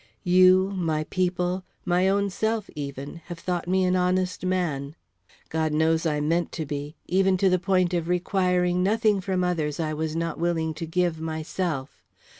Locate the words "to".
6.53-6.65, 7.37-7.51, 10.73-10.87